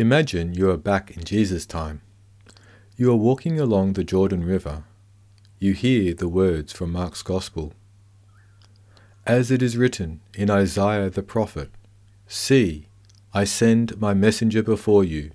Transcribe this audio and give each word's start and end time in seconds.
Imagine 0.00 0.54
you 0.54 0.70
are 0.70 0.78
back 0.78 1.14
in 1.14 1.24
Jesus' 1.24 1.66
time. 1.66 2.00
You 2.96 3.12
are 3.12 3.16
walking 3.16 3.60
along 3.60 3.92
the 3.92 4.02
Jordan 4.02 4.42
River. 4.42 4.84
You 5.58 5.74
hear 5.74 6.14
the 6.14 6.26
words 6.26 6.72
from 6.72 6.90
Mark's 6.90 7.22
Gospel. 7.22 7.74
As 9.26 9.50
it 9.50 9.60
is 9.60 9.76
written 9.76 10.22
in 10.34 10.48
Isaiah 10.48 11.10
the 11.10 11.22
prophet, 11.22 11.70
See, 12.26 12.86
I 13.34 13.44
send 13.44 14.00
my 14.00 14.14
messenger 14.14 14.62
before 14.62 15.04
you, 15.04 15.32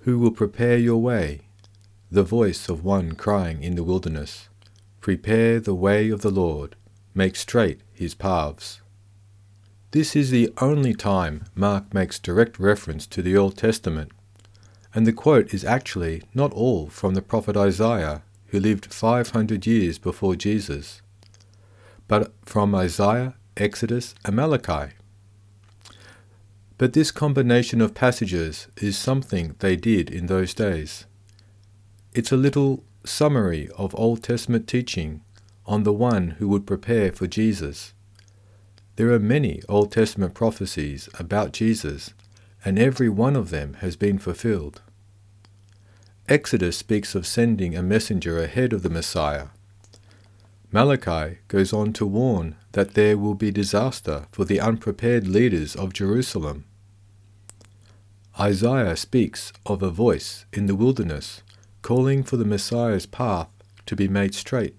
who 0.00 0.18
will 0.18 0.32
prepare 0.32 0.76
your 0.76 1.00
way, 1.00 1.40
the 2.10 2.24
voice 2.24 2.68
of 2.68 2.84
one 2.84 3.12
crying 3.12 3.62
in 3.62 3.76
the 3.76 3.82
wilderness, 3.82 4.50
Prepare 5.00 5.58
the 5.58 5.74
way 5.74 6.10
of 6.10 6.20
the 6.20 6.30
Lord, 6.30 6.76
make 7.14 7.34
straight 7.34 7.80
his 7.94 8.14
paths. 8.14 8.82
This 9.92 10.14
is 10.14 10.30
the 10.30 10.52
only 10.58 10.92
time 10.92 11.46
Mark 11.54 11.94
makes 11.94 12.18
direct 12.18 12.58
reference 12.58 13.06
to 13.06 13.22
the 13.22 13.38
Old 13.38 13.56
Testament, 13.56 14.12
and 14.92 15.06
the 15.06 15.14
quote 15.14 15.54
is 15.54 15.64
actually 15.64 16.22
not 16.34 16.52
all 16.52 16.88
from 16.88 17.14
the 17.14 17.22
prophet 17.22 17.56
Isaiah, 17.56 18.22
who 18.48 18.60
lived 18.60 18.92
500 18.92 19.66
years 19.66 19.96
before 19.96 20.36
Jesus, 20.36 21.00
but 22.06 22.34
from 22.44 22.74
Isaiah, 22.74 23.34
Exodus, 23.56 24.14
and 24.26 24.36
Malachi. 24.36 24.92
But 26.76 26.92
this 26.92 27.10
combination 27.10 27.80
of 27.80 27.94
passages 27.94 28.68
is 28.76 28.98
something 28.98 29.56
they 29.60 29.74
did 29.74 30.10
in 30.10 30.26
those 30.26 30.52
days. 30.52 31.06
It's 32.12 32.30
a 32.30 32.36
little 32.36 32.84
summary 33.04 33.70
of 33.78 33.98
Old 33.98 34.22
Testament 34.22 34.68
teaching 34.68 35.22
on 35.64 35.84
the 35.84 35.94
one 35.94 36.32
who 36.32 36.48
would 36.48 36.66
prepare 36.66 37.10
for 37.10 37.26
Jesus. 37.26 37.94
There 38.98 39.12
are 39.12 39.20
many 39.20 39.62
Old 39.68 39.92
Testament 39.92 40.34
prophecies 40.34 41.08
about 41.20 41.52
Jesus, 41.52 42.14
and 42.64 42.80
every 42.80 43.08
one 43.08 43.36
of 43.36 43.50
them 43.50 43.74
has 43.74 43.94
been 43.94 44.18
fulfilled. 44.18 44.82
Exodus 46.28 46.76
speaks 46.78 47.14
of 47.14 47.24
sending 47.24 47.76
a 47.76 47.82
messenger 47.84 48.42
ahead 48.42 48.72
of 48.72 48.82
the 48.82 48.90
Messiah. 48.90 49.50
Malachi 50.72 51.38
goes 51.46 51.72
on 51.72 51.92
to 51.92 52.04
warn 52.04 52.56
that 52.72 52.94
there 52.94 53.16
will 53.16 53.36
be 53.36 53.52
disaster 53.52 54.26
for 54.32 54.44
the 54.44 54.58
unprepared 54.58 55.28
leaders 55.28 55.76
of 55.76 55.92
Jerusalem. 55.92 56.64
Isaiah 58.36 58.96
speaks 58.96 59.52
of 59.64 59.80
a 59.80 59.90
voice 59.90 60.44
in 60.52 60.66
the 60.66 60.74
wilderness 60.74 61.42
calling 61.82 62.24
for 62.24 62.36
the 62.36 62.44
Messiah's 62.44 63.06
path 63.06 63.48
to 63.86 63.94
be 63.94 64.08
made 64.08 64.34
straight. 64.34 64.74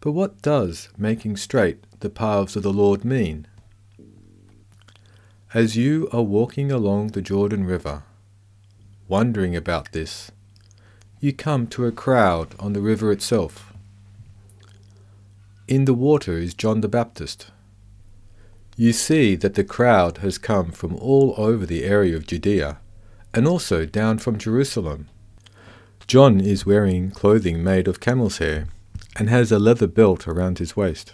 But 0.00 0.12
what 0.12 0.40
does 0.42 0.88
making 0.96 1.36
straight 1.38 1.84
the 2.00 2.10
paths 2.10 2.54
of 2.54 2.62
the 2.62 2.72
Lord 2.72 3.04
mean? 3.04 3.46
As 5.52 5.76
you 5.76 6.08
are 6.12 6.22
walking 6.22 6.70
along 6.70 7.08
the 7.08 7.22
Jordan 7.22 7.64
River, 7.64 8.04
wondering 9.08 9.56
about 9.56 9.92
this, 9.92 10.30
you 11.20 11.32
come 11.32 11.66
to 11.68 11.86
a 11.86 11.92
crowd 11.92 12.54
on 12.60 12.74
the 12.74 12.80
river 12.80 13.10
itself. 13.10 13.72
In 15.66 15.84
the 15.84 15.94
water 15.94 16.38
is 16.38 16.54
John 16.54 16.80
the 16.80 16.88
Baptist. 16.88 17.50
You 18.76 18.92
see 18.92 19.34
that 19.34 19.54
the 19.54 19.64
crowd 19.64 20.18
has 20.18 20.38
come 20.38 20.70
from 20.70 20.94
all 20.94 21.34
over 21.36 21.66
the 21.66 21.82
area 21.82 22.14
of 22.14 22.26
Judea, 22.26 22.78
and 23.34 23.48
also 23.48 23.84
down 23.84 24.18
from 24.18 24.38
Jerusalem. 24.38 25.08
John 26.06 26.40
is 26.40 26.64
wearing 26.64 27.10
clothing 27.10 27.64
made 27.64 27.88
of 27.88 28.00
camel's 28.00 28.38
hair, 28.38 28.68
and 29.16 29.28
has 29.28 29.50
a 29.50 29.58
leather 29.58 29.86
belt 29.86 30.28
around 30.28 30.58
his 30.58 30.76
waist. 30.76 31.12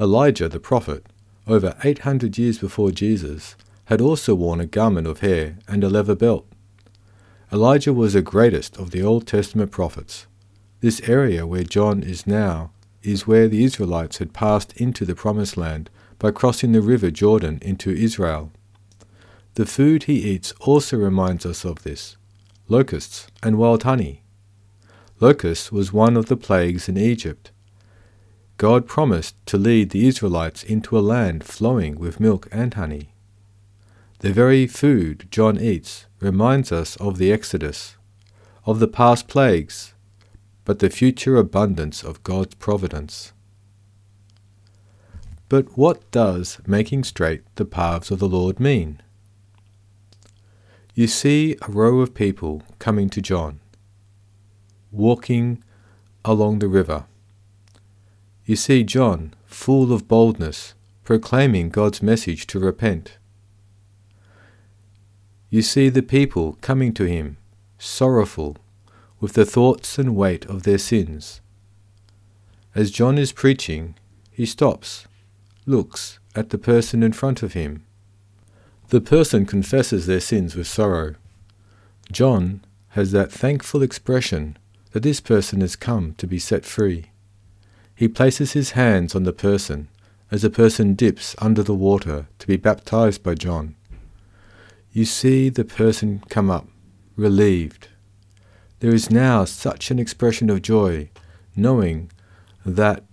Elijah 0.00 0.48
the 0.48 0.60
prophet, 0.60 1.06
over 1.46 1.76
800 1.84 2.38
years 2.38 2.58
before 2.58 2.90
Jesus, 2.90 3.56
had 3.86 4.00
also 4.00 4.34
worn 4.34 4.60
a 4.60 4.66
garment 4.66 5.06
of 5.06 5.20
hair 5.20 5.58
and 5.68 5.82
a 5.82 5.90
leather 5.90 6.14
belt. 6.14 6.46
Elijah 7.52 7.92
was 7.92 8.12
the 8.12 8.22
greatest 8.22 8.76
of 8.76 8.92
the 8.92 9.02
Old 9.02 9.26
Testament 9.26 9.72
prophets. 9.72 10.26
This 10.80 11.00
area 11.08 11.46
where 11.46 11.64
John 11.64 12.02
is 12.02 12.26
now 12.26 12.70
is 13.02 13.26
where 13.26 13.48
the 13.48 13.64
Israelites 13.64 14.18
had 14.18 14.32
passed 14.32 14.72
into 14.74 15.04
the 15.04 15.14
Promised 15.14 15.56
Land 15.56 15.90
by 16.18 16.30
crossing 16.30 16.72
the 16.72 16.80
river 16.80 17.10
Jordan 17.10 17.58
into 17.62 17.90
Israel. 17.90 18.52
The 19.54 19.66
food 19.66 20.04
he 20.04 20.22
eats 20.22 20.52
also 20.60 20.96
reminds 20.96 21.44
us 21.44 21.64
of 21.64 21.82
this 21.82 22.16
locusts 22.68 23.26
and 23.42 23.58
wild 23.58 23.82
honey. 23.82 24.19
Locust 25.20 25.70
was 25.70 25.92
one 25.92 26.16
of 26.16 26.26
the 26.26 26.36
plagues 26.36 26.88
in 26.88 26.96
Egypt. 26.96 27.50
God 28.56 28.86
promised 28.86 29.34
to 29.46 29.58
lead 29.58 29.90
the 29.90 30.08
Israelites 30.08 30.62
into 30.62 30.96
a 30.96 31.00
land 31.00 31.44
flowing 31.44 31.98
with 31.98 32.20
milk 32.20 32.48
and 32.50 32.72
honey. 32.72 33.12
The 34.20 34.32
very 34.32 34.66
food 34.66 35.28
John 35.30 35.60
eats 35.60 36.06
reminds 36.20 36.72
us 36.72 36.96
of 36.96 37.18
the 37.18 37.32
Exodus, 37.32 37.96
of 38.64 38.80
the 38.80 38.88
past 38.88 39.28
plagues, 39.28 39.92
but 40.64 40.78
the 40.78 40.88
future 40.88 41.36
abundance 41.36 42.02
of 42.02 42.22
God's 42.22 42.54
providence. 42.54 43.32
But 45.50 45.76
what 45.76 46.10
does 46.10 46.60
making 46.66 47.04
straight 47.04 47.42
the 47.56 47.66
paths 47.66 48.10
of 48.10 48.20
the 48.20 48.28
Lord 48.28 48.58
mean? 48.58 49.02
You 50.94 51.06
see 51.06 51.56
a 51.60 51.70
row 51.70 52.00
of 52.00 52.14
people 52.14 52.62
coming 52.78 53.10
to 53.10 53.20
John 53.20 53.60
walking 54.92 55.62
along 56.24 56.58
the 56.58 56.68
river. 56.68 57.04
You 58.44 58.56
see 58.56 58.82
John, 58.82 59.34
full 59.46 59.92
of 59.92 60.08
boldness, 60.08 60.74
proclaiming 61.04 61.70
God's 61.70 62.02
message 62.02 62.46
to 62.48 62.58
repent. 62.58 63.18
You 65.48 65.62
see 65.62 65.88
the 65.88 66.02
people 66.02 66.56
coming 66.60 66.92
to 66.94 67.04
him, 67.04 67.36
sorrowful, 67.78 68.56
with 69.20 69.34
the 69.34 69.44
thoughts 69.44 69.98
and 69.98 70.16
weight 70.16 70.46
of 70.46 70.62
their 70.62 70.78
sins. 70.78 71.40
As 72.74 72.90
John 72.90 73.18
is 73.18 73.32
preaching, 73.32 73.96
he 74.30 74.46
stops, 74.46 75.06
looks 75.66 76.18
at 76.34 76.50
the 76.50 76.58
person 76.58 77.02
in 77.02 77.12
front 77.12 77.42
of 77.42 77.52
him. 77.52 77.84
The 78.88 79.00
person 79.00 79.46
confesses 79.46 80.06
their 80.06 80.20
sins 80.20 80.54
with 80.54 80.66
sorrow. 80.66 81.14
John 82.10 82.60
has 82.90 83.12
that 83.12 83.30
thankful 83.30 83.82
expression 83.82 84.56
that 84.92 85.02
this 85.02 85.20
person 85.20 85.60
has 85.60 85.76
come 85.76 86.14
to 86.18 86.26
be 86.26 86.38
set 86.38 86.64
free. 86.64 87.10
He 87.94 88.08
places 88.08 88.52
his 88.52 88.72
hands 88.72 89.14
on 89.14 89.24
the 89.24 89.32
person 89.32 89.88
as 90.30 90.44
a 90.44 90.50
person 90.50 90.94
dips 90.94 91.34
under 91.38 91.62
the 91.62 91.74
water 91.74 92.26
to 92.38 92.46
be 92.46 92.56
baptized 92.56 93.22
by 93.22 93.34
John. 93.34 93.74
You 94.92 95.04
see 95.04 95.48
the 95.48 95.64
person 95.64 96.22
come 96.28 96.50
up, 96.50 96.66
relieved. 97.16 97.88
There 98.80 98.94
is 98.94 99.10
now 99.10 99.44
such 99.44 99.90
an 99.90 99.98
expression 99.98 100.50
of 100.50 100.62
joy, 100.62 101.10
knowing 101.54 102.10
that 102.64 103.04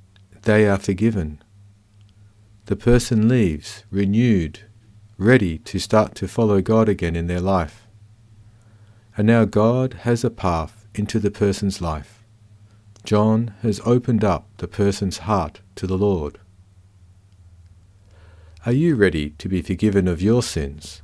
they 0.43 0.67
are 0.67 0.77
forgiven. 0.77 1.41
The 2.65 2.75
person 2.75 3.27
leaves, 3.27 3.83
renewed, 3.91 4.61
ready 5.17 5.57
to 5.59 5.79
start 5.79 6.15
to 6.15 6.27
follow 6.27 6.61
God 6.61 6.87
again 6.87 7.15
in 7.15 7.27
their 7.27 7.41
life. 7.41 7.87
And 9.17 9.27
now 9.27 9.45
God 9.45 9.93
has 10.01 10.23
a 10.23 10.29
path 10.29 10.76
into 10.97 11.19
the 11.19 11.31
person's 11.31 11.81
life. 11.81 12.23
John 13.03 13.53
has 13.61 13.79
opened 13.85 14.23
up 14.23 14.47
the 14.57 14.67
person's 14.67 15.19
heart 15.19 15.61
to 15.75 15.87
the 15.87 15.97
Lord. 15.97 16.39
Are 18.65 18.73
you 18.73 18.95
ready 18.95 19.29
to 19.31 19.47
be 19.47 19.61
forgiven 19.61 20.07
of 20.07 20.21
your 20.21 20.43
sins? 20.43 21.01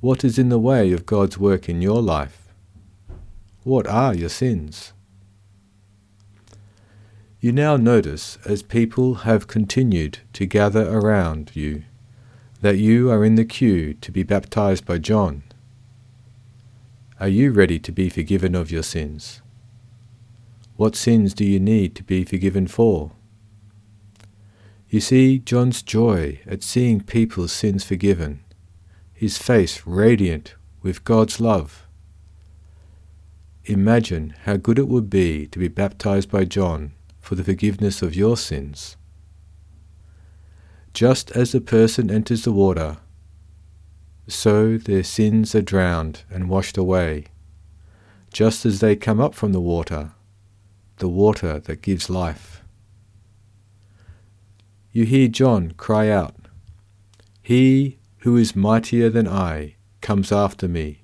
What 0.00 0.22
is 0.22 0.38
in 0.38 0.48
the 0.48 0.58
way 0.58 0.92
of 0.92 1.06
God's 1.06 1.38
work 1.38 1.68
in 1.68 1.80
your 1.80 2.02
life? 2.02 2.52
What 3.64 3.86
are 3.86 4.14
your 4.14 4.28
sins? 4.28 4.92
You 7.40 7.52
now 7.52 7.76
notice, 7.76 8.36
as 8.44 8.62
people 8.62 9.14
have 9.26 9.46
continued 9.46 10.18
to 10.34 10.44
gather 10.44 10.88
around 10.88 11.52
you, 11.54 11.84
that 12.60 12.78
you 12.78 13.10
are 13.10 13.24
in 13.24 13.36
the 13.36 13.44
queue 13.44 13.94
to 13.94 14.12
be 14.12 14.22
baptized 14.22 14.84
by 14.84 14.98
John. 14.98 15.42
Are 17.20 17.28
you 17.28 17.50
ready 17.50 17.80
to 17.80 17.90
be 17.90 18.08
forgiven 18.08 18.54
of 18.54 18.70
your 18.70 18.84
sins? 18.84 19.42
What 20.76 20.94
sins 20.94 21.34
do 21.34 21.44
you 21.44 21.58
need 21.58 21.96
to 21.96 22.04
be 22.04 22.24
forgiven 22.24 22.68
for? 22.68 23.10
You 24.88 25.00
see 25.00 25.40
John's 25.40 25.82
joy 25.82 26.38
at 26.46 26.62
seeing 26.62 27.00
people's 27.00 27.50
sins 27.50 27.82
forgiven, 27.82 28.44
his 29.12 29.36
face 29.36 29.82
radiant 29.84 30.54
with 30.80 31.02
God's 31.02 31.40
love. 31.40 31.88
Imagine 33.64 34.34
how 34.44 34.56
good 34.56 34.78
it 34.78 34.86
would 34.86 35.10
be 35.10 35.48
to 35.48 35.58
be 35.58 35.66
baptized 35.66 36.30
by 36.30 36.44
John 36.44 36.92
for 37.20 37.34
the 37.34 37.42
forgiveness 37.42 38.00
of 38.00 38.14
your 38.14 38.36
sins. 38.36 38.96
Just 40.94 41.32
as 41.32 41.50
the 41.50 41.60
person 41.60 42.12
enters 42.12 42.44
the 42.44 42.52
water, 42.52 42.98
so 44.28 44.76
their 44.76 45.02
sins 45.02 45.54
are 45.54 45.62
drowned 45.62 46.22
and 46.30 46.48
washed 46.48 46.76
away, 46.76 47.24
just 48.32 48.66
as 48.66 48.80
they 48.80 48.94
come 48.94 49.20
up 49.20 49.34
from 49.34 49.52
the 49.52 49.60
water, 49.60 50.12
the 50.98 51.08
water 51.08 51.58
that 51.58 51.82
gives 51.82 52.10
life. 52.10 52.62
You 54.92 55.04
hear 55.04 55.28
John 55.28 55.72
cry 55.72 56.10
out, 56.10 56.36
He 57.42 57.98
who 58.18 58.36
is 58.36 58.54
mightier 58.54 59.08
than 59.08 59.26
I, 59.26 59.76
comes 60.00 60.30
after 60.30 60.68
me, 60.68 61.02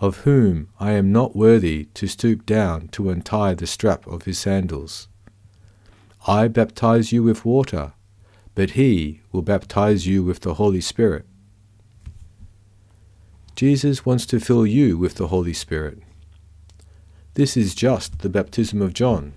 of 0.00 0.18
whom 0.18 0.68
I 0.78 0.92
am 0.92 1.12
not 1.12 1.34
worthy 1.34 1.86
to 1.94 2.06
stoop 2.06 2.44
down 2.44 2.88
to 2.88 3.08
untie 3.08 3.54
the 3.54 3.66
strap 3.66 4.06
of 4.06 4.24
his 4.24 4.38
sandals. 4.38 5.08
I 6.26 6.48
baptize 6.48 7.12
you 7.12 7.22
with 7.22 7.44
water, 7.44 7.92
but 8.54 8.70
he 8.70 9.20
will 9.32 9.42
baptize 9.42 10.06
you 10.06 10.22
with 10.22 10.40
the 10.40 10.54
Holy 10.54 10.80
Spirit. 10.80 11.24
Jesus 13.56 14.04
wants 14.04 14.26
to 14.26 14.38
fill 14.38 14.66
you 14.66 14.98
with 14.98 15.14
the 15.14 15.28
Holy 15.28 15.54
Spirit. 15.54 15.98
This 17.34 17.56
is 17.56 17.74
just 17.74 18.18
the 18.18 18.28
baptism 18.28 18.82
of 18.82 18.92
John, 18.92 19.32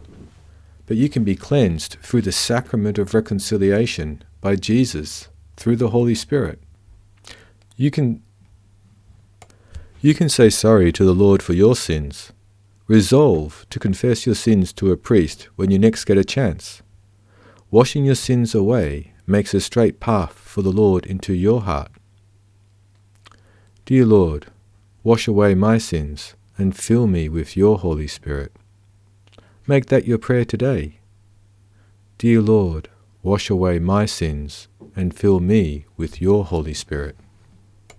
but 0.86 0.98
you 0.98 1.07
can 1.07 1.24
be 1.24 1.38
cleansed 1.38 1.95
through 2.01 2.24
the 2.24 2.33
sacrament 2.33 2.98
of 2.98 3.13
reconciliation 3.13 4.21
by 4.42 4.57
Jesus 4.57 5.30
through 5.56 5.77
the 5.77 5.92
Holy 5.92 6.16
Spirit. 6.16 6.62
You 7.77 7.92
can 7.92 8.21
you 10.01 10.13
can 10.13 10.27
say 10.27 10.50
sorry 10.50 10.92
to 10.94 11.06
the 11.06 11.13
Lord 11.13 11.42
for 11.42 11.54
your 11.54 11.75
sins. 11.75 12.33
Resolve 12.88 13.66
to 13.69 13.80
confess 13.80 14.25
your 14.25 14.36
sins 14.36 14.74
to 14.74 14.92
a 14.92 14.98
priest 14.98 15.44
when 15.56 15.71
you 15.71 15.80
next 15.80 16.04
get 16.04 16.18
a 16.18 16.25
chance. 16.25 16.81
Washing 17.71 18.04
your 18.04 18.16
sins 18.16 18.54
away 18.54 19.13
makes 19.25 19.54
a 19.54 19.62
straight 19.62 20.01
path 20.01 20.33
for 20.33 20.62
the 20.62 20.71
Lord 20.71 21.06
into 21.06 21.33
your 21.33 21.62
heart. 21.62 21.92
Dear 23.90 24.06
Lord, 24.06 24.46
wash 25.04 25.28
away 25.28 25.56
my 25.56 25.80
sins 25.80 26.36
and 26.60 26.78
fill 26.78 27.08
me 27.08 27.28
with 27.28 27.58
your 27.58 27.80
Holy 27.80 28.06
Spirit. 28.06 28.52
Make 29.66 29.88
that 29.88 30.06
your 30.06 30.20
prayer 30.20 30.46
today. 30.46 31.00
Dear 32.20 32.40
Lord, 32.40 32.90
wash 33.24 33.50
away 33.50 33.80
my 33.80 34.06
sins 34.06 34.68
and 34.96 35.12
fill 35.12 35.40
me 35.40 35.86
with 35.98 36.22
your 36.22 36.46
Holy 36.46 36.76
Spirit. 36.76 37.16